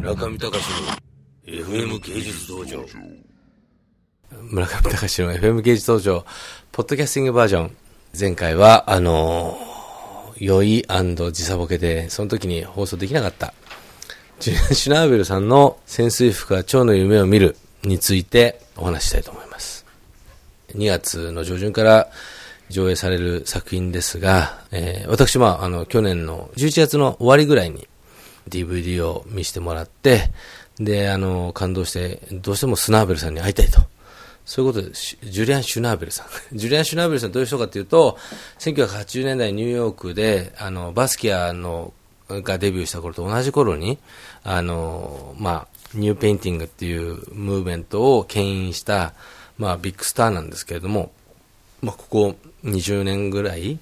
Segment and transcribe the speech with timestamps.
[0.00, 2.82] 村上隆の FM 芸術道場。
[4.50, 6.24] 村上隆の FM 芸術道場、
[6.72, 7.76] ポッドキャスティングバージョン。
[8.18, 9.58] 前回は、あの、
[10.38, 13.52] 酔い時差ボケで、その時に放送できなかった、
[14.38, 19.84] ジュリアン・シュナーベルさんの潜水服は蝶の夢を見るについてお話したいと思います。
[20.76, 22.08] 2月の上旬から
[22.70, 27.86] 上映される作品ですが、えー、私、まあ、あの、去年の11月の終わりぐらいに
[28.50, 30.30] DVD を見せてもらって、
[30.78, 33.80] で、あの、感動して、どうしてもシュナーベルさんに会いたいと。
[34.44, 36.26] そういうことで、ジュリアン・シュナーベルさん。
[36.56, 38.18] ジュリアン・シュナーベルさんどういう人かというと、
[38.58, 41.92] 1980年代ニューヨークで、あの、バスキアの、
[42.28, 43.98] がデビューした頃と同じ頃に、
[44.42, 49.14] あの、まあ、ニューペインティングっていうムーブメントを牽引した、
[49.58, 51.10] まあ、ビッグスターなんですけれども、
[51.82, 53.78] まあ、ここ20年ぐらい、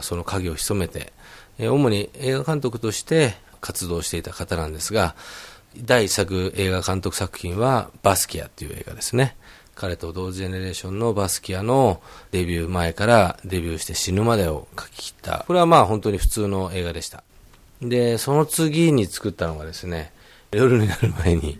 [0.00, 1.12] その影を潜めて、
[1.58, 5.14] 主に映画監督として活動していた方なんですが、
[5.78, 9.36] 第一作映画監督作品はバスキアっていう映画ですね。
[9.74, 15.44] 彼と同時ジェネレーションのバスキアのデビュー前からデビューして死ぬまでを書き切った。
[15.46, 17.24] これはまあ本当に普通の映画でした。
[17.80, 20.12] で、その次に作ったのがですね、
[20.50, 21.58] 夜になる前に、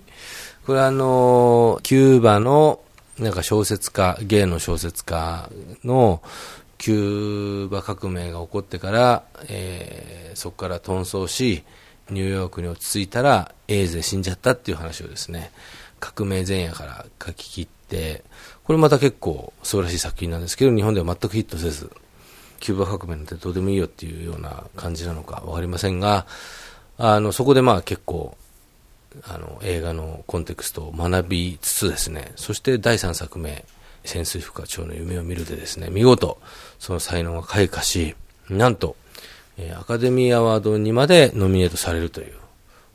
[0.67, 2.81] これはあの、キューバの
[3.19, 5.49] なんか小説家、ゲイの小説家
[5.85, 6.23] の
[6.79, 11.65] キューバ革命が起こってから、えー、そこから遁走し、
[12.11, 15.53] ニューヨークに落ち着いたら、エイズで死んじゃったっていう話をですね、
[16.01, 18.25] 革命前夜から書き切って、
[18.65, 21.91] これまた結構素晴らしい作品なんですけど、日本では全くヒットせず、
[22.61, 26.27] キューバ革命なんてどうでもいいよっていうような感じなのかわかりませんが、
[26.99, 28.37] あの、そこでまあ結構、
[29.25, 33.65] あの、映画のコンテクストを学びつつですね、そして第3作目、
[34.05, 36.39] 潜水副課長の夢を見るでですね、見事、
[36.79, 38.15] その才能が開花し、
[38.49, 38.97] なんと、
[39.59, 42.35] え、アカデミーアワードにまでノミネートされるという。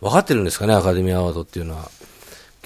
[0.01, 1.89] 分かってるんですかね、アカデミーアワードっていうのは。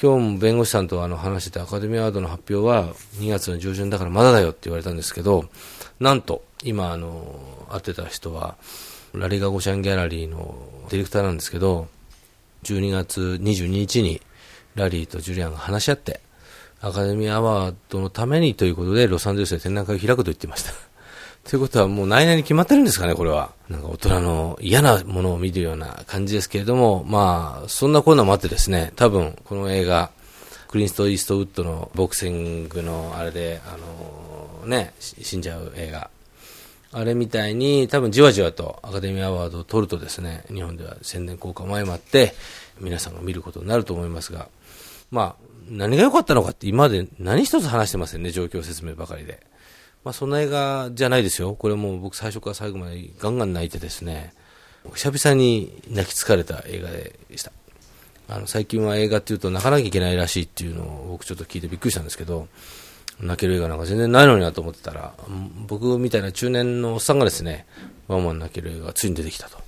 [0.01, 5.45] 今日も弁護士さんとあの話してて、アカデミーアワードの発表は2月の上旬だからまだだよって言われたんですけど、
[5.99, 8.55] なんと、今あの、会ってた人は、
[9.13, 10.55] ラリガゴシャンギャラリーの
[10.89, 11.87] ディレクターなんですけど、
[12.63, 14.21] 12月22日に
[14.75, 16.21] ラリーとジュリアンが話し合って、
[16.81, 20.90] アカデミーアワードのためにということで、ロサンゼルスで展覧会を開くと言ってました。
[21.51, 23.51] ということはもう内々に決まってるんですかね、これは。
[23.67, 30.11] なんか大人の嫌なものを見るような感じですけれども、まあ、そんなこんなもあってですね、多分この映画、
[30.69, 36.09] クリンスト・イーストウッドのボクシングのあれで、あのー、ね、死んじゃう映画。
[36.93, 42.33] あれみたいに、多分じわじわとアカデミーアワードを取るとですね、日本では宣伝効果も相まって、
[42.79, 44.47] 皆さんが見ることになると思いますが、
[45.11, 49.50] まあ、何が良かったのかって今まで何一つ話してませんね、状況説明ばかりで。
[50.03, 51.53] まあ、そんな映画じゃないですよ。
[51.53, 54.33] これもう僕最初から最後までガンガン泣いてですね、
[54.95, 57.51] 久々に泣き疲れた映画でした。
[58.27, 62.47] あの、最近は映画っていうと泣かなきゃいけないらしいっていうのを僕ちょっと聞いてびっくりしたんですけど、
[63.19, 65.13] 泣ける映画なんか全然ないのになと思ってたら、
[65.67, 67.67] 僕みたいな中年のおっさんがですね、
[68.07, 69.59] ワンワン泣ける映画がついに出てきたと。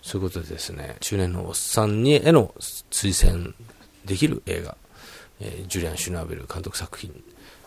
[0.00, 2.54] そういうことでですね、中年のおっさんにへの
[2.90, 3.52] 推薦
[4.04, 4.76] できる映画、
[5.40, 7.12] えー、ジュリアン・シュナーベル監督作品、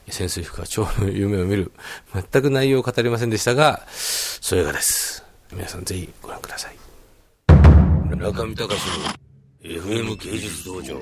[0.09, 1.71] 潜水服は蝶の夢を見る。
[2.13, 5.23] 全く内容を語りませんでしたが、そういう映画です。
[5.51, 6.77] 皆さんぜひご覧ください。
[8.17, 8.79] 中見隆
[9.63, 11.01] の FM 芸術道場。